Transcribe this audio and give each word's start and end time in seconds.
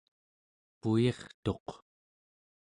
puyirtuq 0.79 1.67